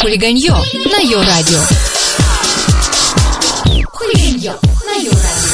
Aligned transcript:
Хулиганье 0.00 0.52
на 0.52 1.00
Йо-Радио. 1.02 1.58
Хулиганье 3.92 4.54
на 4.86 5.02
Йо-Радио. 5.02 5.48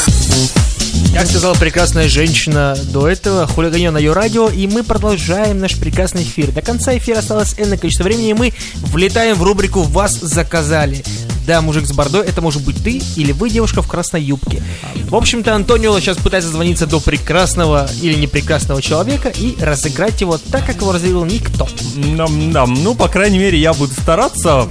Как 1.15 1.27
сказала 1.27 1.55
прекрасная 1.55 2.09
женщина 2.09 2.77
до 2.93 3.09
этого, 3.09 3.47
хулиганье 3.47 3.91
на 3.91 3.99
ее 3.99 4.13
радио, 4.13 4.49
и 4.49 4.67
мы 4.67 4.83
продолжаем 4.83 5.61
наш 5.61 5.77
прекрасный 5.77 6.23
эфир. 6.23 6.51
До 6.51 6.61
конца 6.61 6.97
эфира 6.97 7.19
осталось 7.19 7.55
энное 7.57 7.79
количество 7.79 8.05
времени, 8.05 8.31
и 8.31 8.35
мы 8.35 8.53
влетаем 8.77 9.37
в 9.37 9.43
рубрику 9.43 9.83
«Вас 9.83 10.13
заказали». 10.15 11.05
Да, 11.47 11.61
мужик 11.61 11.87
с 11.87 11.93
бордой, 11.93 12.27
это 12.27 12.41
может 12.41 12.65
быть 12.65 12.83
ты 12.83 13.03
или 13.17 13.33
вы, 13.33 13.51
девушка 13.51 13.83
в 13.83 13.89
красной 13.89 14.23
юбке. 14.23 14.63
В 15.09 15.15
общем-то, 15.15 15.55
Антонио 15.55 15.99
сейчас 16.01 16.17
пытается 16.17 16.51
звониться 16.51 16.87
до 16.87 17.01
прекрасного 17.01 17.87
или 18.01 18.15
непрекрасного 18.15 18.81
человека 18.81 19.29
и 19.29 19.55
разыграть 19.63 20.21
его 20.23 20.39
так, 20.39 20.65
как 20.65 20.77
его 20.77 20.93
разыграл 20.93 21.27
никто. 21.27 21.69
Нам, 21.97 22.51
нам, 22.51 22.75
ну, 22.83 22.95
по 22.95 23.09
крайней 23.09 23.39
мере, 23.39 23.59
я 23.59 23.75
буду 23.75 23.93
стараться. 23.93 24.67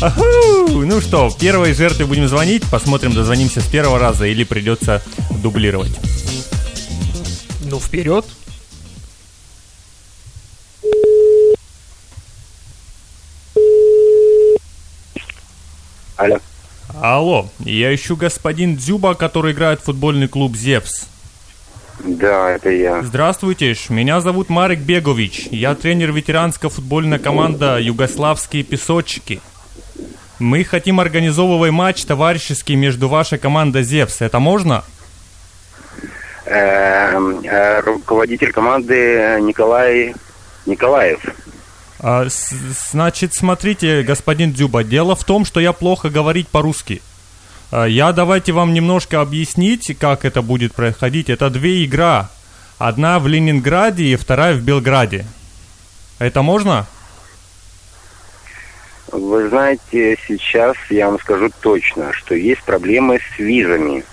Аху! 0.00 0.22
Ну 0.68 1.00
что, 1.00 1.30
первой 1.38 1.72
жертве 1.72 2.04
будем 2.04 2.28
звонить, 2.28 2.64
посмотрим, 2.64 3.12
дозвонимся 3.12 3.60
с 3.60 3.66
первого 3.66 3.98
раза 3.98 4.26
или 4.26 4.42
придется 4.44 5.02
дублировать. 5.42 5.92
Ну, 7.62 7.78
вперед. 7.78 8.24
Алло. 16.18 16.38
Алло, 17.00 17.48
я 17.60 17.94
ищу 17.94 18.16
господин 18.16 18.76
Дзюба, 18.76 19.14
который 19.14 19.52
играет 19.52 19.80
в 19.80 19.84
футбольный 19.84 20.26
клуб 20.26 20.56
«Зевс». 20.56 21.06
Да, 22.00 22.50
это 22.50 22.70
я. 22.70 23.02
Здравствуйте, 23.02 23.76
меня 23.88 24.20
зовут 24.20 24.48
Марек 24.48 24.80
Бегович. 24.80 25.46
Я 25.52 25.76
тренер 25.76 26.12
ветеранской 26.12 26.70
футбольной 26.70 27.20
команды 27.20 27.66
«Югославские 27.80 28.64
песочки». 28.64 29.40
Мы 30.40 30.64
хотим 30.64 30.98
организовывать 30.98 31.70
матч 31.70 32.04
товарищеский 32.04 32.74
между 32.74 33.08
вашей 33.08 33.38
командой 33.38 33.84
«Зевс». 33.84 34.20
Это 34.20 34.40
можно? 34.40 34.82
Эм, 36.46 37.44
э, 37.44 37.80
руководитель 37.80 38.50
команды 38.50 39.38
Николай 39.40 40.14
Николаев. 40.66 41.20
А, 42.00 42.28
с- 42.28 42.52
значит, 42.92 43.34
смотрите, 43.34 44.02
господин 44.02 44.52
Дзюба, 44.52 44.84
дело 44.84 45.16
в 45.16 45.24
том, 45.24 45.44
что 45.44 45.60
я 45.60 45.72
плохо 45.72 46.10
говорить 46.10 46.48
по-русски. 46.48 47.02
А, 47.70 47.86
Я 47.86 48.12
давайте 48.12 48.52
вам 48.52 48.72
немножко 48.72 49.20
объяснить, 49.20 49.96
как 49.98 50.24
это 50.24 50.42
будет 50.42 50.74
происходить. 50.74 51.28
Это 51.28 51.50
две 51.50 51.84
игра. 51.84 52.30
Одна 52.78 53.18
в 53.18 53.26
Ленинграде 53.26 54.04
и 54.04 54.16
вторая 54.16 54.54
в 54.54 54.60
Белграде. 54.62 55.26
Это 56.20 56.42
можно? 56.42 56.86
Вы 59.10 59.48
знаете, 59.48 60.16
сейчас 60.26 60.76
я 60.90 61.08
вам 61.08 61.18
скажу 61.18 61.50
точно, 61.60 62.12
что 62.12 62.34
есть 62.34 62.62
проблемы 62.62 63.18
с 63.18 63.38
визами. 63.38 64.04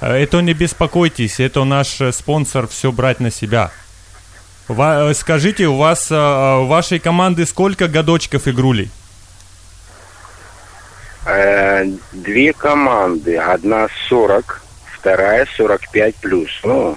А, 0.00 0.16
Это 0.16 0.40
не 0.40 0.54
беспокойтесь, 0.54 1.38
это 1.40 1.64
наш 1.64 2.00
э, 2.00 2.10
спонсор 2.12 2.66
все 2.66 2.90
брать 2.90 3.20
на 3.20 3.30
себя. 3.30 3.70
Ва- 4.68 5.10
э, 5.10 5.14
скажите, 5.14 5.66
у 5.66 5.76
вас, 5.76 6.08
а, 6.10 6.58
у 6.60 6.66
вашей 6.66 6.98
команды 6.98 7.44
сколько 7.46 7.86
годочков 7.88 8.48
игрули? 8.48 8.88
Э, 11.26 11.84
две 12.12 12.52
команды. 12.52 13.36
Одна 13.36 13.88
40, 14.08 14.62
вторая 14.98 15.46
45 15.56 16.14
плюс. 16.16 16.50
Ну, 16.62 16.96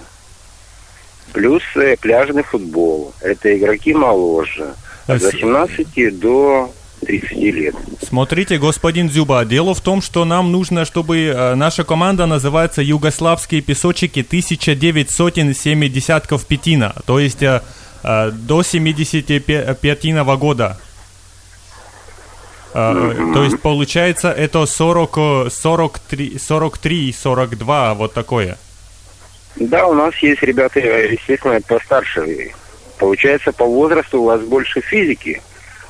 плюс 1.34 1.64
э, 1.76 1.96
пляжный 1.98 2.44
футбол. 2.44 3.14
Это 3.22 3.58
игроки 3.58 3.94
моложе. 3.94 4.74
От 5.08 5.22
С- 5.22 5.26
18 5.34 6.10
до 6.20 6.72
30 7.06 7.38
лет. 7.38 7.76
Смотрите, 8.02 8.58
господин 8.58 9.10
Дзюба, 9.10 9.46
дело 9.46 9.74
в 9.74 9.82
том, 9.82 10.02
что 10.02 10.26
нам 10.26 10.52
нужно, 10.52 10.84
чтобы 10.86 11.20
э, 11.20 11.56
наша 11.56 11.84
команда 11.84 12.26
называется 12.26 12.82
«Югославские 12.82 13.62
песочки 13.62 14.22
1970 14.22 16.48
пятина», 16.48 16.96
то 17.06 17.20
есть 17.20 17.44
э, 17.44 17.62
э, 18.04 18.32
до 18.32 18.64
75 18.64 20.26
года. 20.38 20.78
Э, 22.74 23.32
То 23.34 23.44
есть 23.44 23.62
получается 23.62 24.32
это 24.32 24.66
40, 24.66 25.18
э, 25.18 25.50
43, 25.50 26.40
43, 26.40 27.14
42, 27.14 27.94
вот 27.94 28.14
такое. 28.14 28.58
Да, 29.56 29.88
у 29.88 29.94
нас 29.94 30.16
есть 30.18 30.44
ребята, 30.44 30.80
естественно, 30.80 31.60
постарше. 31.62 32.52
Получается, 33.00 33.52
по 33.52 33.66
возрасту 33.66 34.22
у 34.22 34.26
вас 34.26 34.42
больше 34.42 34.82
физики. 34.82 35.42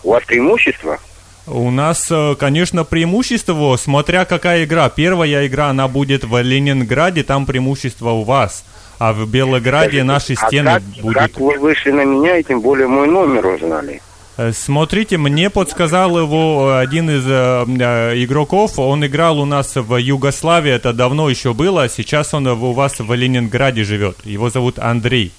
У 0.03 0.11
вас 0.11 0.23
преимущество. 0.25 0.99
У 1.47 1.71
нас, 1.71 2.07
э, 2.11 2.35
конечно, 2.37 2.83
преимущество, 2.83 3.77
смотря 3.77 4.25
какая 4.25 4.65
игра. 4.65 4.89
Первая 4.89 5.47
игра, 5.47 5.69
она 5.69 5.87
будет 5.87 6.25
в 6.25 6.41
Ленинграде, 6.41 7.23
там 7.23 7.45
преимущество 7.45 8.09
у 8.09 8.23
вас. 8.23 8.65
А 8.99 9.13
в 9.13 9.29
Белограде 9.29 10.03
наши 10.03 10.33
А 10.33 10.47
стены 10.47 10.71
как, 10.71 10.83
будут... 11.01 11.17
как 11.17 11.39
вы 11.39 11.57
вышли 11.57 11.91
на 11.91 12.03
меня 12.03 12.37
и 12.37 12.43
тем 12.43 12.61
более 12.61 12.87
мой 12.87 13.07
номер 13.07 13.45
узнали? 13.45 14.01
Э, 14.37 14.51
Смотрите, 14.51 15.17
мне 15.17 15.49
подсказал 15.49 16.17
его 16.19 16.69
э, 16.69 16.79
один 16.79 17.09
из 17.09 17.23
э, 17.25 18.13
игроков. 18.23 18.77
Он 18.77 19.05
играл 19.05 19.39
у 19.39 19.45
нас 19.45 19.75
в 19.75 19.95
Югославии, 19.95 20.71
это 20.71 20.93
давно 20.93 21.29
еще 21.29 21.53
было. 21.53 21.83
а 21.83 21.89
Сейчас 21.89 22.33
он 22.33 22.47
у 22.47 22.73
вас 22.73 22.99
в 22.99 23.13
Ленинграде 23.13 23.83
живет. 23.83 24.17
Его 24.25 24.49
зовут 24.49 24.79
Андрей. 24.79 25.31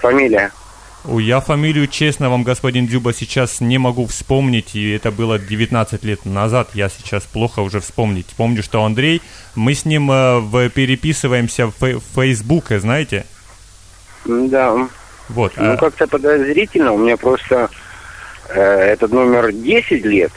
Фамилия? 0.00 0.52
Я 1.04 1.40
фамилию, 1.40 1.88
честно 1.88 2.30
вам, 2.30 2.44
господин 2.44 2.86
Дзюба, 2.86 3.12
сейчас 3.12 3.60
не 3.60 3.76
могу 3.78 4.06
вспомнить, 4.06 4.76
и 4.76 4.90
это 4.92 5.10
было 5.10 5.36
19 5.38 6.04
лет 6.04 6.24
назад, 6.24 6.68
я 6.74 6.88
сейчас 6.88 7.24
плохо 7.24 7.58
уже 7.60 7.80
вспомнить. 7.80 8.26
Помню, 8.36 8.62
что 8.62 8.84
Андрей, 8.84 9.20
мы 9.56 9.74
с 9.74 9.84
ним 9.84 10.12
э, 10.12 10.38
в- 10.38 10.68
переписываемся 10.70 11.66
в 11.66 11.74
фей- 11.80 11.96
в 11.98 12.14
Фейсбуке, 12.14 12.78
знаете? 12.78 13.26
Да. 14.24 14.88
Вот. 15.28 15.52
Ну, 15.56 15.72
а- 15.72 15.76
как-то 15.76 16.06
подозрительно. 16.06 16.92
У 16.92 16.98
меня 16.98 17.16
просто 17.16 17.68
э, 18.50 18.60
этот 18.60 19.10
номер 19.10 19.50
10 19.52 20.04
лет. 20.04 20.32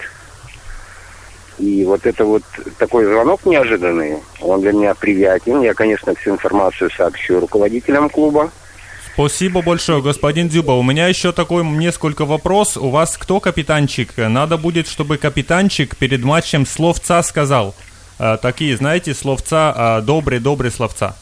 И 1.59 1.85
вот 1.85 2.07
это 2.07 2.25
вот 2.25 2.43
такой 2.79 3.05
звонок 3.05 3.45
неожиданный, 3.45 4.17
он 4.41 4.61
для 4.61 4.73
меня 4.73 4.95
приятен. 4.95 5.61
Я, 5.61 5.73
конечно, 5.75 6.13
всю 6.15 6.31
информацию 6.31 6.89
сообщу 6.89 7.39
руководителям 7.39 8.09
клуба. 8.09 8.51
Спасибо 9.15 9.61
большое, 9.61 10.01
господин 10.01 10.49
Дзюба. 10.49 10.73
У 10.73 10.83
меня 10.83 11.07
еще 11.07 11.31
такой 11.31 11.63
несколько 11.63 12.25
вопрос. 12.25 12.75
У 12.75 12.89
вас 12.89 13.15
кто 13.15 13.39
капитанчик? 13.39 14.09
Надо 14.17 14.57
будет, 14.57 14.89
чтобы 14.89 15.15
капитанчик 15.17 15.95
перед 15.95 16.21
матчем 16.25 16.65
словца 16.65 17.23
сказал. 17.23 17.73
Э, 18.19 18.37
такие, 18.41 18.75
знаете, 18.75 19.13
словца, 19.13 19.73
э, 19.73 20.01
добрые-добрые 20.01 20.69
словца. 20.69 21.15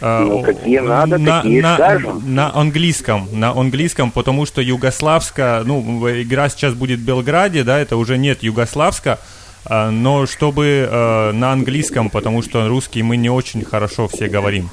Э, 0.00 0.24
Ну, 0.24 0.42
какие 0.42 0.80
надо, 0.80 1.16
на, 1.16 1.42
такие 1.42 1.62
на, 1.62 1.74
скажем. 1.76 2.34
на 2.34 2.52
английском, 2.56 3.28
на 3.32 3.50
английском, 3.52 4.10
потому 4.10 4.46
что 4.46 4.60
югославская, 4.60 5.62
ну, 5.62 6.08
игра 6.10 6.48
сейчас 6.48 6.74
будет 6.74 6.98
в 6.98 7.04
Белграде, 7.04 7.62
да, 7.62 7.78
это 7.78 7.96
уже 7.96 8.18
нет 8.18 8.42
югославска, 8.42 9.20
э, 9.64 9.90
но 9.90 10.26
чтобы 10.26 10.88
э, 10.90 11.32
на 11.32 11.52
английском, 11.52 12.10
потому 12.10 12.42
что 12.42 12.66
русский 12.66 13.04
мы 13.04 13.16
не 13.16 13.30
очень 13.30 13.64
хорошо 13.64 14.08
все 14.08 14.26
говорим. 14.26 14.70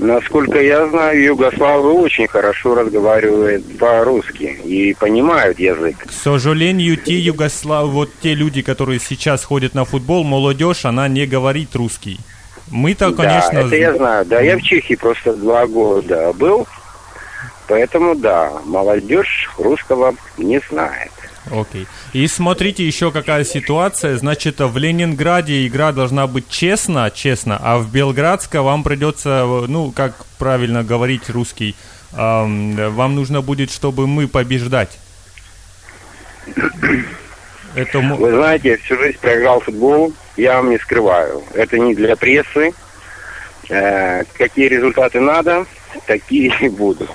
Насколько 0.00 0.62
я 0.62 0.88
знаю, 0.88 1.22
югославы 1.22 1.92
очень 1.92 2.26
хорошо 2.26 2.74
разговаривают 2.74 3.78
по-русски 3.78 4.58
и 4.64 4.94
понимают 4.94 5.58
язык. 5.58 5.98
К 6.06 6.10
сожалению, 6.10 6.96
те 6.96 7.18
югослав, 7.18 7.86
вот 7.90 8.08
те 8.22 8.32
люди, 8.32 8.62
которые 8.62 8.98
сейчас 8.98 9.44
ходят 9.44 9.74
на 9.74 9.84
футбол, 9.84 10.24
молодежь, 10.24 10.86
она 10.86 11.06
не 11.06 11.26
говорит 11.26 11.76
русский. 11.76 12.18
Мы-то, 12.70 13.12
конечно, 13.12 13.52
Да, 13.52 13.66
это 13.66 13.76
я 13.76 13.94
знаю. 13.94 14.24
Да, 14.24 14.40
я 14.40 14.56
в 14.56 14.62
Чехии 14.62 14.94
просто 14.94 15.34
два 15.34 15.66
года 15.66 16.32
был. 16.32 16.66
Поэтому, 17.68 18.14
да, 18.14 18.50
молодежь 18.64 19.50
русского 19.58 20.14
не 20.38 20.62
знает. 20.70 21.12
Окей. 21.50 21.86
И 22.12 22.26
смотрите 22.26 22.86
еще 22.86 23.10
какая 23.10 23.44
ситуация. 23.44 24.16
Значит, 24.16 24.60
в 24.60 24.76
Ленинграде 24.76 25.66
игра 25.66 25.92
должна 25.92 26.26
быть 26.26 26.48
честно, 26.48 27.10
честно, 27.10 27.58
а 27.60 27.78
в 27.78 27.90
Белградске 27.90 28.60
вам 28.60 28.84
придется, 28.84 29.64
ну, 29.66 29.90
как 29.90 30.24
правильно 30.38 30.84
говорить 30.84 31.28
русский, 31.28 31.74
ам, 32.12 32.76
вам 32.94 33.14
нужно 33.16 33.42
будет, 33.42 33.70
чтобы 33.70 34.06
мы 34.06 34.28
побеждать. 34.28 34.98
Это 37.74 38.00
Вы 38.00 38.32
знаете, 38.32 38.70
я 38.70 38.76
всю 38.78 38.96
жизнь 38.96 39.18
проиграл 39.20 39.60
футбол, 39.60 40.12
я 40.36 40.56
вам 40.56 40.70
не 40.70 40.78
скрываю. 40.78 41.42
Это 41.54 41.78
не 41.78 41.94
для 41.94 42.16
прессы. 42.16 42.72
Э, 43.68 44.24
какие 44.36 44.66
результаты 44.66 45.20
надо, 45.20 45.66
такие 46.06 46.52
и 46.60 46.68
будут. 46.68 47.08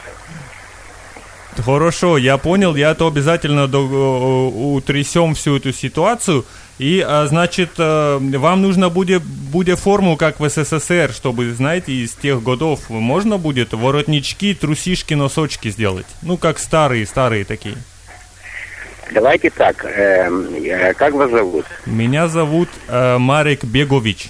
Хорошо, 1.65 2.19
я 2.19 2.37
понял, 2.37 2.75
я 2.75 2.93
то 2.93 3.07
обязательно 3.07 3.65
утрясем 3.65 5.33
всю 5.33 5.57
эту 5.57 5.73
ситуацию. 5.73 6.45
И, 6.77 7.03
а, 7.03 7.25
значит, 7.25 7.71
э, 7.79 8.19
вам 8.19 8.61
нужно 8.61 8.89
будет, 8.89 9.23
будет 9.23 9.79
форму, 9.79 10.15
как 10.15 10.39
в 10.39 10.47
СССР, 10.47 11.11
чтобы, 11.11 11.51
знаете, 11.53 11.91
из 11.93 12.11
тех 12.11 12.43
годов 12.43 12.89
можно 12.89 13.37
будет 13.39 13.73
воротнички, 13.73 14.53
трусишки, 14.53 15.15
носочки 15.15 15.69
сделать. 15.69 16.05
Ну, 16.21 16.37
как 16.37 16.59
старые, 16.59 17.07
старые 17.07 17.45
такие. 17.45 17.77
Давайте 19.11 19.49
так, 19.49 19.85
э, 19.85 20.29
э, 20.29 20.93
как 20.93 21.13
вас 21.13 21.31
зовут? 21.31 21.65
Меня 21.87 22.27
зовут 22.27 22.69
э, 22.87 23.17
Марик 23.17 23.63
Бегович. 23.63 24.29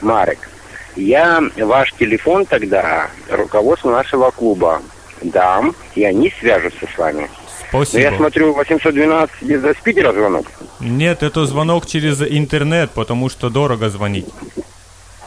Марек. 0.00 0.48
Я 0.94 1.42
ваш 1.56 1.92
телефон 1.94 2.46
тогда 2.46 3.08
руководству 3.30 3.90
нашего 3.90 4.30
клуба 4.30 4.80
дам, 5.24 5.74
и 5.94 6.04
они 6.04 6.32
свяжутся 6.40 6.86
с 6.94 6.98
вами. 6.98 7.28
Но 7.72 7.84
Спасибо. 7.84 8.02
я 8.10 8.16
смотрю, 8.16 8.52
812 8.52 9.42
из 9.42 9.76
Питера 9.82 10.12
звонок. 10.12 10.46
Нет, 10.80 11.22
это 11.22 11.46
звонок 11.46 11.86
через 11.86 12.20
интернет, 12.20 12.90
потому 12.90 13.30
что 13.30 13.48
дорого 13.48 13.88
звонить. 13.88 14.26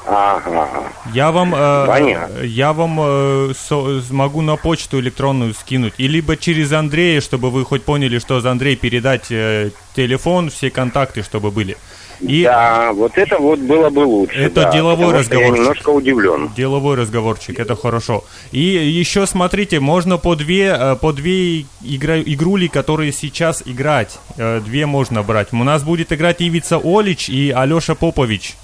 Ага. 0.08 0.68
Я 1.14 1.32
вам, 1.32 1.56
э, 1.56 1.88
Понятно. 1.88 2.42
я 2.44 2.74
вам 2.74 3.00
э, 3.02 3.54
со- 3.58 4.02
могу 4.12 4.42
на 4.42 4.56
почту 4.56 5.00
электронную 5.00 5.56
скинуть, 5.56 5.96
и 5.98 6.08
либо 6.08 6.38
через 6.38 6.72
Андрея, 6.74 7.22
чтобы 7.22 7.50
вы 7.50 7.66
хоть 7.66 7.84
поняли, 7.84 8.20
что 8.20 8.40
за 8.40 8.52
Андрей 8.52 8.76
передать 8.76 9.32
э, 9.32 9.72
телефон, 9.96 10.52
все 10.52 10.70
контакты, 10.70 11.24
чтобы 11.24 11.50
были. 11.50 11.76
И 12.22 12.44
Да, 12.44 12.92
вот 12.94 13.18
это 13.18 13.38
вот 13.38 13.60
было 13.60 13.90
бы 13.90 14.00
лучше. 14.00 14.38
Это 14.38 14.64
да, 14.64 14.72
деловой 14.72 15.24
что 15.24 15.36
Я 15.36 15.50
немножко 15.50 15.90
удивлен. 15.90 16.50
деловой 16.56 16.96
разговорчик, 16.96 17.60
это 17.60 17.76
хорошо. 17.76 18.24
И 18.52 18.60
еще 18.60 19.26
смотрите, 19.28 19.80
можно 19.80 20.18
по 20.18 20.36
две, 20.36 20.76
э, 20.78 20.96
по 20.96 21.12
две 21.14 21.62
игра, 21.84 22.20
игрули, 22.20 22.68
которые 22.68 23.12
сейчас 23.12 23.64
играть, 23.66 24.20
Э, 24.38 24.60
две 24.60 24.86
можно 24.86 25.24
брать. 25.24 25.54
У 25.54 25.64
нас 25.64 25.84
будет 25.84 26.12
играть 26.12 26.42
Ивица 26.42 26.80
Олич 26.84 27.30
и 27.30 27.52
Алеша 27.52 27.96
Попович. 27.96 28.56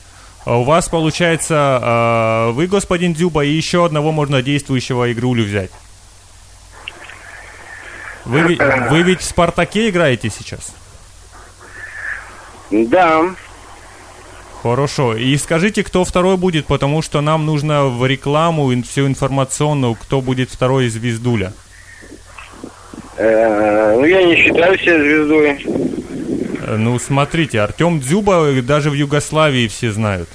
А 0.45 0.57
У 0.57 0.63
вас 0.63 0.89
получается 0.89 2.47
э, 2.49 2.51
вы, 2.51 2.67
господин 2.67 3.13
Дзюба, 3.13 3.45
и 3.45 3.49
еще 3.51 3.85
одного 3.85 4.11
можно 4.11 4.41
действующего 4.41 5.11
игрулю 5.11 5.43
взять. 5.43 5.71
Вы, 8.25 8.57
вы 8.89 9.01
ведь 9.03 9.21
в 9.21 9.25
Спартаке 9.25 9.89
играете 9.89 10.29
сейчас? 10.29 10.73
Да, 12.71 13.25
Хорошо. 14.61 15.15
И 15.15 15.35
скажите, 15.37 15.83
кто 15.83 16.05
второй 16.05 16.37
будет, 16.37 16.67
потому 16.67 17.01
что 17.01 17.21
нам 17.21 17.47
нужно 17.47 17.85
в 17.87 18.05
рекламу 18.05 18.71
всю 18.83 19.07
информационную, 19.07 19.95
кто 19.95 20.21
будет 20.21 20.51
второй 20.51 20.87
Звездуля. 20.87 21.51
э, 23.17 23.95
ну 23.95 24.05
я 24.05 24.23
не 24.23 24.35
считаю 24.35 24.77
себя 24.77 24.99
звездой. 24.99 25.65
Э, 26.67 26.75
Ну, 26.77 26.99
смотрите, 26.99 27.59
Артем 27.59 27.99
Дзюба 27.99 28.49
э, 28.51 28.61
даже 28.61 28.91
в 28.91 28.93
Югославии 28.93 29.67
все 29.67 29.91
знают. 29.91 30.29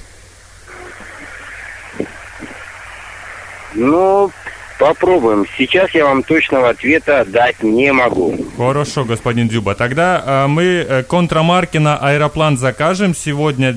Ну, 3.75 4.29
попробуем. 4.77 5.45
Сейчас 5.57 5.91
я 5.91 6.05
вам 6.05 6.23
точного 6.23 6.69
ответа 6.69 7.25
дать 7.25 7.61
не 7.63 7.91
могу. 7.91 8.37
Хорошо, 8.57 9.05
господин 9.05 9.47
Дзюба. 9.47 9.75
Тогда 9.75 10.23
э, 10.25 10.47
мы 10.47 10.63
э, 10.63 11.03
контрамарки 11.03 11.77
на 11.77 11.97
аэроплан 11.97 12.57
закажем 12.57 13.15
сегодня 13.15 13.75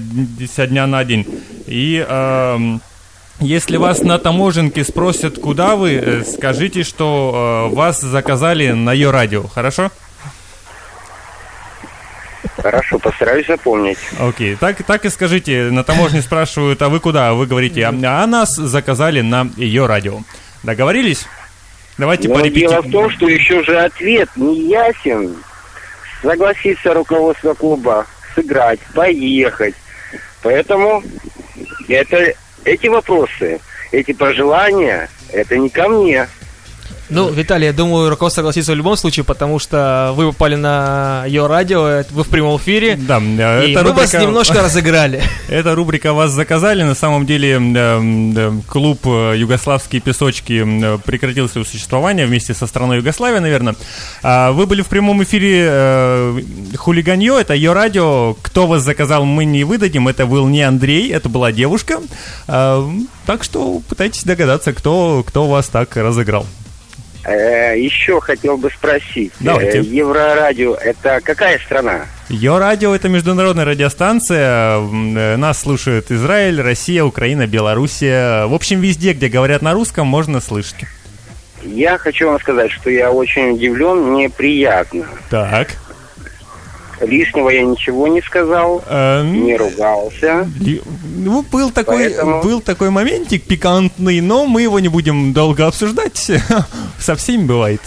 со 0.50 0.66
дня 0.66 0.86
на 0.86 1.04
день. 1.04 1.26
И 1.66 2.04
эм, 2.06 2.80
если 3.40 3.78
вас 3.78 4.02
на 4.02 4.18
таможенке 4.18 4.84
спросят, 4.84 5.38
куда 5.38 5.74
вы, 5.74 5.94
э, 5.94 6.24
скажите, 6.24 6.82
что 6.82 7.68
э, 7.70 7.74
вас 7.74 8.00
заказали 8.00 8.70
на 8.72 8.92
ее 8.92 9.10
радио. 9.10 9.46
Хорошо? 9.46 9.90
Хорошо, 12.56 12.98
постараюсь 12.98 13.46
запомнить. 13.46 13.98
Окей, 14.18 14.56
так, 14.56 14.82
так 14.84 15.06
и 15.06 15.08
скажите, 15.08 15.70
на 15.70 15.84
таможне 15.84 16.20
спрашивают, 16.20 16.82
а 16.82 16.90
вы 16.90 17.00
куда? 17.00 17.32
Вы 17.32 17.46
говорите, 17.46 17.86
а, 17.86 17.90
а 17.90 18.26
нас 18.26 18.56
заказали 18.56 19.22
на 19.22 19.48
ее 19.56 19.86
радио. 19.86 20.20
Договорились? 20.62 21.26
Давайте 21.98 22.28
Но 22.28 22.34
порепетируем. 22.34 22.82
дело 22.82 22.82
в 22.82 22.90
том, 22.90 23.10
что 23.10 23.28
еще 23.28 23.62
же 23.62 23.78
ответ 23.78 24.28
не 24.36 24.68
ясен. 24.68 25.36
Согласится 26.22 26.94
руководство 26.94 27.54
клуба 27.54 28.06
сыграть, 28.34 28.80
поехать. 28.94 29.74
Поэтому 30.42 31.02
это, 31.88 32.34
эти 32.64 32.86
вопросы, 32.86 33.60
эти 33.92 34.12
пожелания, 34.12 35.08
это 35.32 35.56
не 35.56 35.68
ко 35.68 35.88
мне. 35.88 36.28
Ну, 37.10 37.30
Виталий, 37.30 37.66
я 37.66 37.72
думаю, 37.72 38.08
руководство 38.10 38.40
согласится 38.40 38.72
в 38.72 38.76
любом 38.76 38.96
случае, 38.96 39.24
потому 39.24 39.58
что 39.58 40.12
вы 40.16 40.26
попали 40.32 40.54
на 40.54 41.24
ее 41.26 41.46
радио, 41.46 42.04
вы 42.10 42.22
в 42.24 42.28
прямом 42.28 42.56
эфире. 42.58 42.96
Да, 42.96 43.18
э, 43.20 43.66
и 43.66 43.72
это 43.72 43.82
мы 43.84 43.92
вас 43.92 44.14
рубрика- 44.14 44.22
немножко 44.22 44.62
разыграли. 44.62 45.22
Эта 45.48 45.74
рубрика 45.74 46.12
вас 46.12 46.30
заказали. 46.30 46.82
На 46.82 46.94
самом 46.94 47.26
деле 47.26 47.58
клуб 48.68 49.00
э, 49.06 49.34
«Югославские 49.36 50.00
песочки» 50.00 50.62
э, 50.64 50.98
прекратил 51.04 51.48
свое 51.48 51.66
существование 51.66 52.26
вместе 52.26 52.54
со 52.54 52.66
страной 52.66 52.98
Югославия, 52.98 53.40
наверное. 53.40 53.74
А 54.22 54.52
Вы 54.52 54.66
были 54.66 54.82
в 54.82 54.86
прямом 54.88 55.22
эфире 55.22 56.42
«Хулиганье», 56.76 57.40
это 57.40 57.54
ее 57.54 57.72
радио. 57.72 58.34
Кто 58.42 58.66
вас 58.66 58.82
заказал, 58.82 59.24
мы 59.24 59.44
не 59.44 59.64
выдадим. 59.64 60.08
Это 60.08 60.26
был 60.26 60.46
не 60.48 60.62
Андрей, 60.62 61.10
это 61.12 61.28
была 61.28 61.52
девушка. 61.52 62.00
А, 62.46 62.88
Так 63.26 63.44
что 63.44 63.80
пытайтесь 63.88 64.24
догадаться, 64.24 64.72
кто, 64.72 65.24
кто 65.26 65.46
вас 65.46 65.68
так 65.68 65.96
разыграл. 65.96 66.46
Э, 67.24 67.78
еще 67.78 68.20
хотел 68.20 68.56
бы 68.56 68.70
спросить. 68.70 69.32
Давайте. 69.40 69.78
э, 69.78 69.82
Еврорадио 69.82 70.74
это 70.74 71.20
какая 71.22 71.58
страна? 71.58 72.06
Ее 72.28 72.58
радио 72.58 72.94
это 72.94 73.08
международная 73.08 73.64
радиостанция. 73.64 74.78
Э, 74.78 75.36
Нас 75.36 75.60
слушают 75.60 76.10
Израиль, 76.10 76.60
Россия, 76.62 77.04
Украина, 77.04 77.46
Белоруссия. 77.46 78.46
В 78.46 78.54
общем, 78.54 78.80
везде, 78.80 79.12
где 79.12 79.28
говорят 79.28 79.60
на 79.62 79.74
русском, 79.74 80.06
можно 80.06 80.40
слышать. 80.40 80.84
Я 81.62 81.98
хочу 81.98 82.26
вам 82.26 82.40
сказать, 82.40 82.70
что 82.70 82.88
я 82.88 83.10
очень 83.10 83.50
удивлен, 83.50 84.12
мне 84.12 84.30
приятно. 84.30 85.04
Так. 85.28 85.76
Лишнего 87.00 87.48
я 87.50 87.62
ничего 87.62 88.08
не 88.08 88.20
сказал, 88.22 88.82
э, 88.86 89.22
не 89.24 89.56
ругался. 89.56 90.48
Ну, 91.16 91.42
был 91.42 91.70
такой, 91.70 92.10
Поэтому- 92.10 92.42
был 92.42 92.60
такой 92.60 92.90
моментик 92.90 93.44
пикантный, 93.44 94.20
но 94.20 94.46
мы 94.46 94.62
его 94.62 94.78
не 94.80 94.88
будем 94.88 95.32
долго 95.32 95.66
обсуждать. 95.66 96.30
Со 96.98 97.14
всеми 97.16 97.44
бывает. 97.44 97.80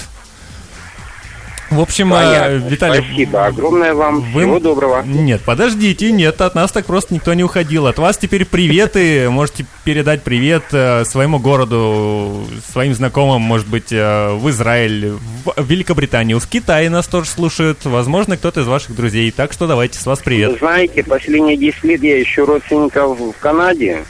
В 1.74 1.80
общем, 1.82 2.14
э, 2.14 2.18
Понятно. 2.18 2.70
Виталий, 2.70 3.04
Спасибо 3.04 3.46
огромное 3.48 3.94
вам. 3.94 4.22
вы- 4.32 4.42
Всего 4.44 4.60
доброго. 4.60 5.02
Нет, 5.06 5.42
подождите, 5.44 6.12
нет, 6.12 6.40
от 6.42 6.56
нас 6.56 6.72
так 6.72 6.86
просто 6.86 7.14
никто 7.14 7.34
не 7.34 7.44
уходил. 7.44 7.88
От 7.88 7.98
вас 7.98 8.18
теперь 8.18 8.46
приветы, 8.46 9.30
можете 9.30 9.66
передать 9.84 10.24
привет 10.24 10.64
э, 10.72 11.04
своему 11.06 11.40
городу, 11.40 12.46
своим 12.72 12.94
знакомым, 12.94 13.42
может 13.42 13.68
быть, 13.68 13.92
э, 13.92 14.34
в 14.34 14.50
Израиль, 14.50 15.14
в 15.46 15.54
Великобританию, 15.66 16.40
в 16.40 16.48
Китае 16.48 16.90
нас 16.90 17.08
тоже 17.08 17.30
слушают, 17.30 17.86
возможно, 17.86 18.38
кто-то 18.38 18.62
из 18.62 18.68
ваших 18.68 18.96
друзей. 18.96 19.32
Так 19.32 19.52
что 19.54 19.68
давайте, 19.68 20.00
с 20.00 20.06
вас 20.06 20.20
Вы 20.20 20.26
привет. 20.26 20.60
знаете, 20.60 21.04
последние 21.04 21.58
10 21.58 21.84
лет 21.84 22.04
я 22.04 22.22
ищу 22.22 22.46
родственников 22.46 23.20
в 23.20 23.34
Канаде. 23.40 24.04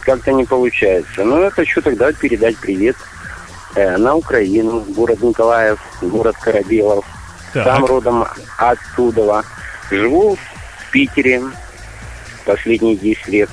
Как-то 0.00 0.32
не 0.32 0.44
получается. 0.44 1.24
Но 1.24 1.40
я 1.40 1.50
хочу 1.50 1.82
тогда 1.82 2.12
передать 2.12 2.56
привет 2.58 2.96
на 3.76 4.14
Украину, 4.14 4.80
город 4.88 5.22
Николаев, 5.22 5.78
город 6.00 6.36
Корабелов. 6.40 7.04
Так. 7.52 7.64
Сам 7.64 7.84
родом 7.84 8.26
оттуда. 8.58 9.42
Живу 9.90 10.36
в 10.36 10.90
Питере 10.90 11.42
последние 12.44 12.96
10 12.96 13.28
лет. 13.28 13.50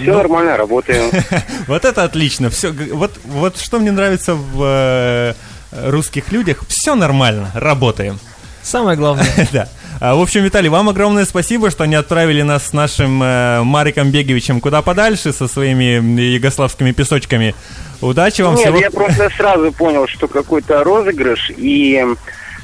Все 0.00 0.14
нормально, 0.14 0.56
работаю. 0.56 1.10
Вот 1.66 1.84
это 1.84 2.04
отлично. 2.04 2.50
Все, 2.50 2.72
вот, 2.72 3.18
вот 3.24 3.58
что 3.58 3.78
мне 3.78 3.92
нравится 3.92 4.34
в 4.34 4.62
э, 4.64 5.34
русских 5.72 6.32
людях, 6.32 6.64
все 6.68 6.94
нормально, 6.94 7.50
работаем. 7.54 8.18
Самое 8.62 8.96
главное. 8.96 9.26
Да. 9.52 9.68
А, 10.02 10.14
В 10.14 10.20
общем, 10.22 10.44
Виталий, 10.44 10.70
вам 10.70 10.88
огромное 10.88 11.26
спасибо, 11.26 11.70
что 11.70 11.84
не 11.84 11.94
отправили 11.94 12.40
нас 12.40 12.68
с 12.68 12.72
нашим 12.72 13.22
э, 13.22 13.62
Мариком 13.62 14.10
Беговичем 14.10 14.62
куда 14.62 14.80
подальше 14.80 15.30
со 15.34 15.46
своими 15.46 16.00
югославскими 16.20 16.92
песочками. 16.92 17.54
Удачи 18.00 18.40
вам 18.40 18.54
Нет, 18.54 18.64
всего. 18.64 18.78
я 18.78 18.90
просто 18.90 19.28
сразу 19.36 19.70
понял, 19.72 20.08
что 20.08 20.26
какой-то 20.26 20.82
розыгрыш, 20.84 21.52
и 21.54 22.02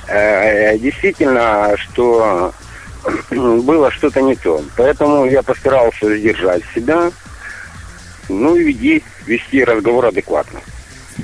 э, 0.08 0.78
действительно, 0.78 1.74
что 1.76 2.54
было 3.30 3.90
что-то 3.90 4.22
не 4.22 4.34
то. 4.34 4.62
Поэтому 4.74 5.26
я 5.26 5.42
постарался 5.42 6.16
сдержать 6.16 6.62
себя, 6.74 7.10
ну 8.30 8.56
и 8.56 9.02
вести 9.26 9.62
разговор 9.62 10.06
адекватно. 10.06 10.60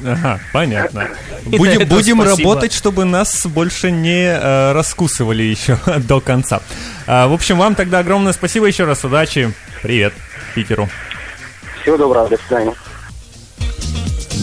Ага, 0.05 0.41
понятно. 0.53 1.09
И 1.51 1.57
Будем, 1.57 1.87
будем 1.89 2.21
спасибо. 2.21 2.25
работать, 2.25 2.73
чтобы 2.73 3.05
нас 3.05 3.47
больше 3.47 3.91
не 3.91 4.25
э, 4.27 4.73
раскусывали 4.73 5.43
еще 5.43 5.79
до 5.99 6.21
конца. 6.21 6.61
А, 7.07 7.29
в 7.29 7.33
общем, 7.33 7.59
вам 7.59 7.75
тогда 7.75 7.99
огромное 8.01 8.33
спасибо 8.33 8.67
еще 8.67 8.85
раз. 8.85 9.05
Удачи. 9.05 9.53
Привет 9.83 10.13
Питеру. 10.55 10.89
Всего 11.83 11.97
доброго, 11.97 12.29
до 12.29 12.39
свидания. 12.39 12.75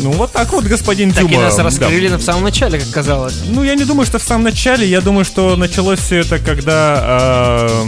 Ну, 0.02 0.12
вот 0.12 0.32
так 0.32 0.52
вот, 0.54 0.64
господин 0.66 1.12
Так 1.12 1.26
и 1.26 1.28
Дюба. 1.28 1.42
нас 1.42 1.58
да. 1.58 1.64
раскрыли 1.64 2.08
в 2.08 2.22
самом 2.22 2.44
начале, 2.44 2.80
как 2.80 2.90
казалось. 2.92 3.42
Ну, 3.48 3.64
я 3.64 3.76
не 3.76 3.84
думаю, 3.84 4.06
что 4.06 4.18
в 4.20 4.24
самом 4.24 4.44
начале. 4.44 4.88
Я 4.88 5.02
думаю, 5.02 5.26
что 5.26 5.56
началось 5.56 6.00
все 6.00 6.18
это, 6.18 6.40
когда... 6.40 7.60
э, 7.60 7.86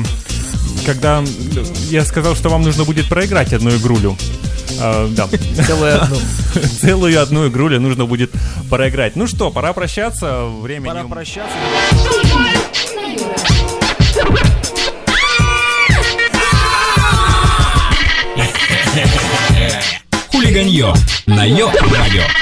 когда 0.86 1.24
я 1.90 2.04
сказал, 2.06 2.36
что 2.36 2.50
вам 2.50 2.64
нужно 2.64 2.86
будет 2.86 3.08
проиграть 3.08 3.54
одну 3.54 3.70
игрулю. 3.70 4.18
Э, 4.82 5.08
да. 5.12 5.28
Целую 5.64 6.02
одну. 6.02 6.18
Целую 6.80 7.22
одну 7.22 7.48
игрулю 7.48 7.80
нужно 7.80 8.06
будет 8.06 8.32
проиграть. 8.70 9.16
Ну 9.16 9.28
что, 9.28 9.52
пора 9.52 9.74
прощаться. 9.74 10.46
Времени... 10.46 10.90
Пора 10.90 11.04
прощаться. 11.04 11.56
Хулиганье 20.32 20.94
на 21.28 21.46
Йо-Радио. 21.46 22.41